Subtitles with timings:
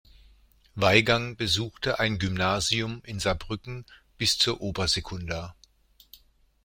[0.73, 3.85] Weigang besuchte ein Gymnasium in Saarbrücken
[4.17, 5.55] bis zur Obersekunda.